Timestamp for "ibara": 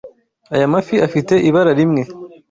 1.49-1.71